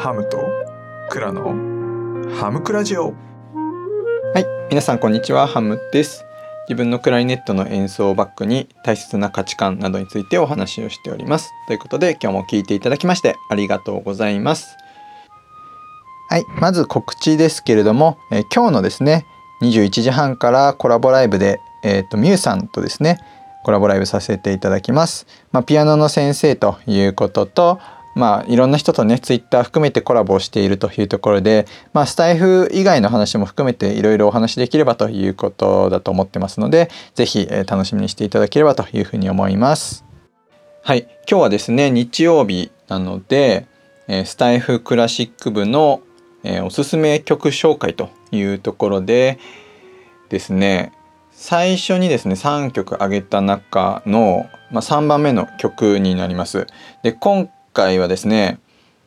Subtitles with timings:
[0.00, 0.38] ハムと
[1.10, 1.42] クラの
[2.36, 3.14] ハムクラジオ
[4.32, 6.24] はい、皆さんこんにちは、ハムです。
[6.68, 11.50] 自分のクラリネットの演奏をバックに大切な価値観などについてお話をしております。
[11.66, 14.76] ということで今日も聞いていただきましてありがとうございます。
[16.30, 19.26] はい、まず告知ですけれども、えー今日のですね、
[19.62, 23.18] 21時半からコラボライブで、えっ、と、ミュウさんとですね、
[23.64, 25.26] コラボライブさせていただきます。
[25.50, 27.80] まあ、ピアノの先生ということと、
[28.18, 40.04] まあ、いろんな人とね、ツイッター含めてコラボをしているというところで、まあ、スタイフ以外の話も含めていろいろお話しできればということだと思ってますので、ぜひ、えー楽しみにしていただければというふうに思います。
[40.82, 43.68] はい、今日はですね、日曜日なので、
[44.08, 46.00] えースタイフクラシック部の、
[46.42, 49.38] えーおすすめ曲紹介というところで
[50.28, 50.92] ですね、
[51.30, 56.66] 最初にですね3曲挙げた中の、まあ、3番目の曲になります。
[57.04, 57.48] で今
[57.78, 58.58] 回はですね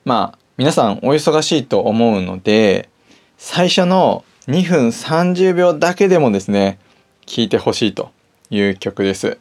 [0.05, 2.89] まあ皆さんお忙しいと思うので
[3.37, 6.79] 最初の2分30秒だけでもですね
[7.25, 8.11] 聴いてほしいと
[8.49, 9.37] いう曲です。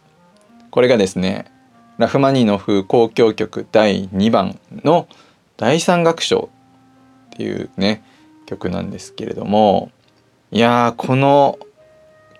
[0.71, 1.47] これがですね
[1.99, 5.07] ラフマニノフ交響曲第2番の
[5.57, 6.51] 第3楽章
[7.35, 8.03] っていうね
[8.47, 9.91] 曲なんですけれども
[10.51, 11.59] いやーこの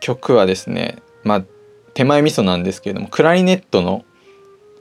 [0.01, 1.45] 曲はですねまあ
[1.95, 4.05] 手前味噌なんですけれどもクラリネットの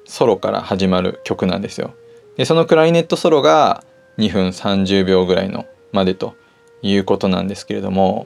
[0.10, 1.94] ソロから始まる曲なんですよ。
[2.36, 3.84] でそのクラリネットソロが
[4.18, 6.36] 2分30秒ぐらいのまでと
[6.82, 8.26] いうことなんですけれども、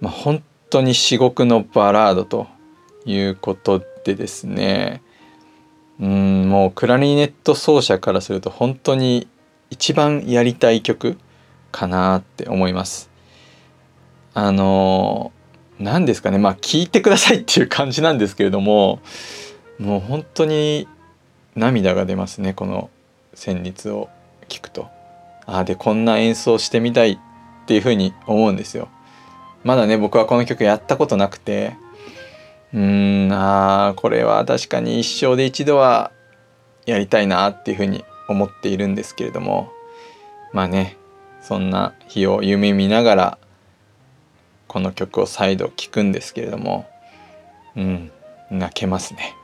[0.00, 2.46] まあ、本当に至極のバラードと
[3.04, 5.02] いうことでですね
[6.00, 9.26] うんもうクラリネット奏者からすると本当に
[9.70, 11.18] 一番やりたい曲
[11.72, 13.10] かなって思います。
[14.32, 15.32] あの
[15.80, 19.00] 何ですかねまあ聞いてくださいっていう感じなんですけれども
[19.78, 20.88] もう本当に
[21.54, 22.90] 涙が出ますねこの
[23.34, 24.08] 旋律を
[24.48, 24.88] 聞くと。
[25.46, 27.18] ああでこんな演奏してみたいっ
[27.66, 28.88] ていうふうに思うんですよ。
[29.64, 31.76] まだね僕はこの曲やったことなくて
[32.72, 36.10] うーんあーこれは確かに一生で一度は
[36.84, 39.72] やりたいなっていうふうに思っているんですけれども
[40.52, 40.96] まあね
[41.40, 43.38] そんな日を夢見ながら
[44.68, 46.88] この曲を再度聴くんですけれども
[47.76, 48.10] うん
[48.50, 49.34] 泣けますね。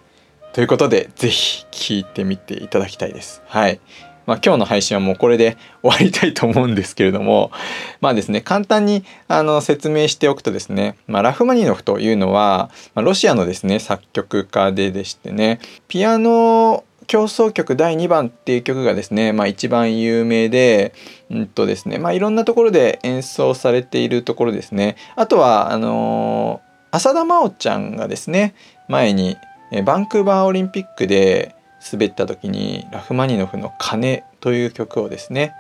[0.52, 3.42] ということでぜひ聴いてみていただきたいです。
[3.46, 3.80] はい。
[4.26, 7.50] まあ、今日の配信はもうこれで終わりたいと思うんですけれども
[8.00, 15.58] まあですね簡単にあの説明しておくとですね、まあ、ラフマニノフというのは、まあ、ロシアのですね作曲家ででしてね
[15.88, 20.94] ピアノ競争曲第2番っていう曲がですね、まあ、一番有名で、
[21.28, 28.54] うんとですねまあ、いろんなところで演奏されているところですねあとはあのー浅田真央ちゃんがですね
[28.86, 29.38] 前に
[29.72, 31.54] えバンクーバーオリンピックで
[31.90, 35.54] 滑った時にラフマニノフの「鐘」という曲をですね、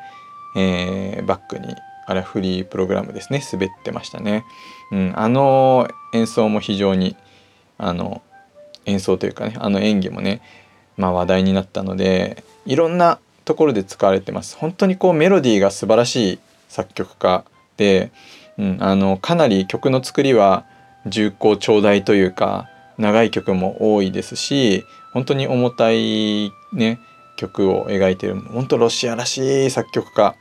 [0.56, 1.74] えーバックに
[2.06, 4.44] あれはフリープログラムですね滑ってましたね。
[4.90, 7.16] うん、あの演奏も非常に
[7.78, 8.22] あの
[8.84, 10.42] 演奏というかねあの演技もね、
[10.96, 14.56] まあ、話題になったのでいろんなところで使われてます。
[14.56, 17.44] 本当にこうメロディーが素晴らしい作曲家
[17.76, 18.10] で、
[18.58, 20.64] うん、あのかなり曲の作りは
[21.06, 22.68] 重厚長大というか
[22.98, 27.00] 長い曲も多いですし本当に重たいね
[27.36, 30.34] 曲を描いてる本当ロシアらしい作曲家。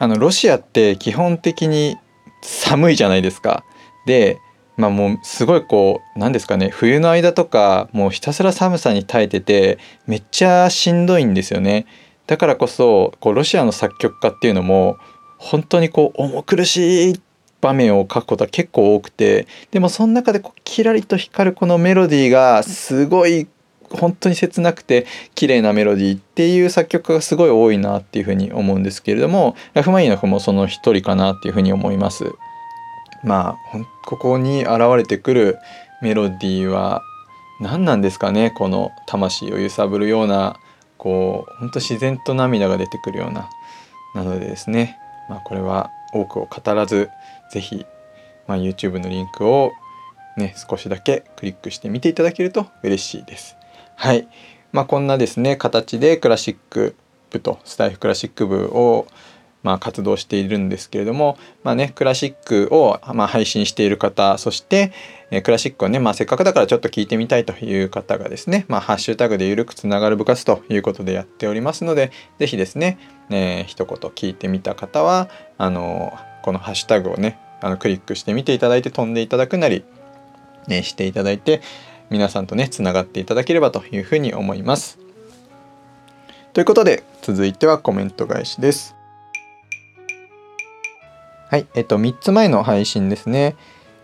[0.00, 1.96] あのロシアって基本的に
[2.40, 3.64] 寒いじゃないですか。
[4.06, 4.38] で
[4.76, 11.86] まあもうすごいこう何ですかね冬の間とかもうひたすら寒さに耐えててめっちゃしんどいんですよね。
[12.26, 14.98] だからこそこうロシアの作曲家っていうのも
[15.38, 17.20] 本当にこう重苦しい
[17.60, 23.48] 場面を書くことは結構多くてでもその中でこうキラリと光るこのメロディーがすごい
[23.90, 32.32] 本当に切なくて綺麗なメロディーっていう作曲家がすごい多いなっていうふうに思うんですけれどもラフマニノフもその一人かなっていうふうに思います。
[33.24, 35.58] まあここに現れてくる
[36.02, 37.02] メロディーは
[37.60, 40.56] 何なんですかねこの魂を揺さぶるような
[40.96, 43.50] こう本当自然と涙が出てくるような
[44.14, 47.10] なのでですねまあこれは多くを語らず
[47.50, 47.86] 是非、
[48.46, 49.72] まあ、YouTube のリンクを
[50.36, 53.56] ね少しだけクリックして見ていただけると嬉しいです。
[53.96, 54.28] はい
[54.72, 56.94] まあこんなですね形でクラシック
[57.30, 59.06] 部とスタイフクラシック部を
[59.62, 64.92] まあ、活動しているんですけれども、まあね、クラシックを、まあ、配信している方そして、
[65.30, 72.98] えクラシックをね、まあ、せっかくだからちょっと聞いてみたいという方がですね、まあ、ハッシュタグでゆるくつながる部活ということでやっておりますので是非ですね、
[73.30, 75.28] えー一言聞いてみた方は
[75.58, 76.12] あの
[76.42, 79.84] このハッシュタグをねあのクリックしてみていただいて飛んでいただくなり、
[80.66, 81.60] ね、していただいて
[82.10, 84.98] 皆さんとねつながっていただければというふうに思います。
[86.52, 88.97] ということで続いてはコメント返しです
[91.50, 93.56] はいえっと3つ前の配信ですね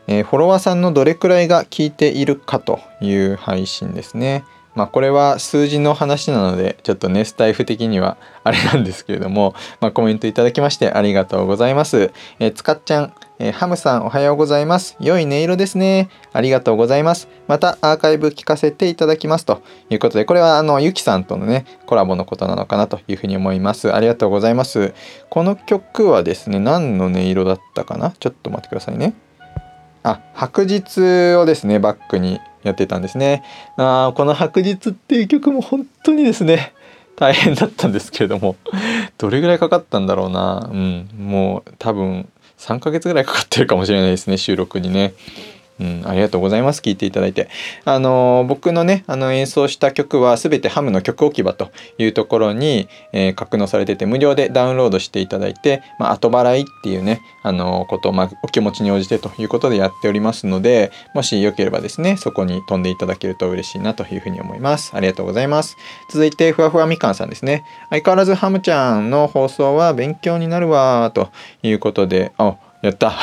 [0.06, 4.44] えー、フォロワーさんのどれくらいが聞いているかという配信ですね。
[4.74, 12.12] まあこれは数字の話なのでちょっとねスタイフ的にはあれなんですけれども、まあ、コメントいただきましてありがとうございます。
[12.38, 14.96] えー、つかっちゃん、えー、ハムさんおはようございます。
[15.00, 16.08] 良い音色ですね。
[16.32, 17.28] ありがとうございます。
[17.48, 19.60] またアーカイブ聞かせていただきますと
[19.90, 23.92] いうことでこれはあのゆきさんとのねコラボのことなのかなというふうに思います。
[23.92, 24.94] ありがとうございます。
[25.30, 28.12] この曲はですね何の音色だったかな？
[28.20, 29.14] ちょっと待ってくださいね。
[30.04, 33.42] あ白日をですねバックにやってたんですね
[33.78, 36.74] あこの「白日」っていう曲も本当にですね
[37.16, 38.56] 大変だったんですけれども
[39.16, 42.28] どれぐらいかかったんだろうなうんもう多分
[42.64, 45.12] 3ヶ月ぐらいかかってるかもしれないですね収録にね。
[45.80, 46.80] うん、ありがとうございます。
[46.80, 47.48] 聞いていただいて。
[47.84, 64.92] あの僕のね、あの演奏した曲は全てハムの曲置き場というところに、えー、格納されてて無料でダウンロードしていただいて、まあ、後払いっていうね、あのことを、まあ、お気持ちに応じてということでやっておりますので、もしよければですね、そこに飛んでいただけると嬉しいなというふうに思います。
[64.94, 65.76] ありがとうございます。
[66.10, 67.64] 続いて、ふわふわみかんさんですね。
[67.90, 71.30] 相変わらずハムちゃんの放送は勉強になるわと
[71.62, 73.14] いうことで、あ、やった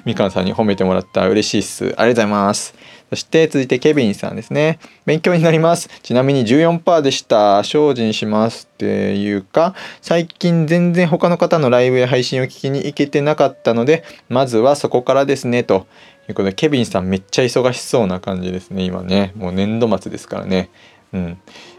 [0.04, 1.28] みかんさんに褒めてもらった。
[1.28, 1.84] 嬉しいっす。
[1.84, 2.74] ありがとうございます。
[3.10, 4.78] そして続いてケビンさんですね。
[5.04, 5.88] 勉強になります。
[6.02, 7.64] ちなみに14%でした。
[7.64, 15.86] 精進しますっていうか最近全然他の方のライブや配信を聞きに行けてなかったのでまずはそこからですねと
[16.28, 19.32] いうことでケビンさんめっちゃ忙しそうな感じですね今ね。
[19.34, 20.70] もう年度末ですからね。
[21.12, 21.38] うん。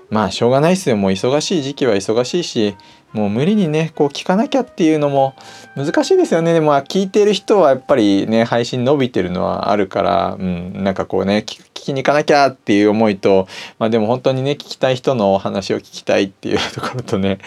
[0.09, 0.97] まあしょうがないっすよ。
[0.97, 2.75] もう忙しい時期は忙しいし
[3.13, 5.35] もう無理にねこう聞かなきゃっていうのも
[5.75, 13.47] 難しいですよねでも聞いてる人はやっぱりね配信伸びてるのはあるから、うん、なんかこうね聞きに行かなきゃっていう思いと
[13.79, 17.39] まあでも本当にね聞きたい人のお話を聞きたいっていうところとね、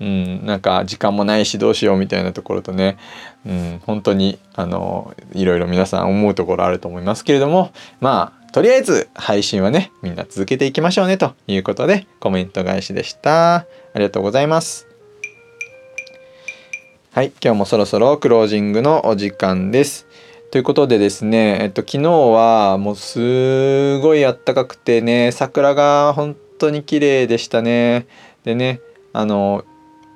[0.00, 2.98] うん、なんか時間もないしどうしようみたいなところとね、
[3.46, 13.54] うん、本当にあのいろいろ皆さん思うところあると思いますけれどもまあとりあえず配信はねみんな続けていきましょうねということでコメント返しでした。
[13.54, 14.91] ありがとうございます。
[17.14, 20.06] はい、今日もそろそろクロージングのお時間です。
[20.50, 28.06] ということでですね、えっと、昨日はもうすごいあったかくてね、桜が本当に綺麗でしたね。
[28.44, 28.80] でね、
[29.12, 29.66] あの、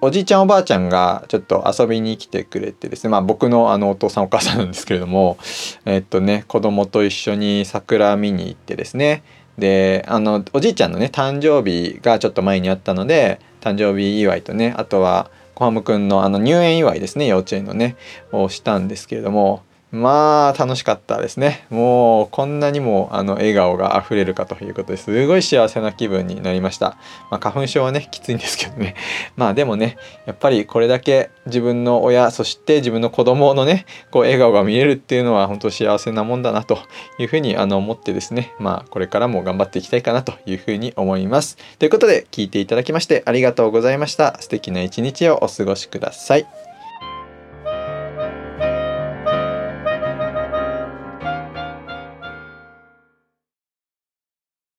[0.00, 5.36] おじいちゃんおばあちゃんがちょっと遊びに来てくれてですね、まあ僕のあのお父さんお母さんなんですけれども、
[5.84, 9.22] えっとね、子供と一緒に桜見に行ってですね、
[9.58, 17.96] で、あの、おじいちゃんのね、誕生日がちょっと前にあったので、誕生日祝いとね、あとは、小ハムくんのあの入園祝いですね幼稚園のね
[18.30, 19.62] をしたんですけれども
[19.92, 21.64] まあ楽しかったですね。
[21.70, 26.96] もうこんなにもあの笑顔があふれるかということですごい幸せな気分になりました、
[27.30, 28.96] まあ、花粉症はねきついんですけどね。
[29.36, 29.96] まあでもね
[30.26, 36.78] やっぱりこれだけ自分の親そして自分の子供のねこう笑顔が見えるっていうのは本当幸せなもんだなと
[37.18, 38.52] いうふうにあの思ってですね。
[38.58, 41.56] まあこれからも頑張っていきたいかなというふうに思います。
[41.78, 44.36] ということで聞いていただきましてありがとうございました。
[44.40, 46.75] 素敵な一日をお過ごしください。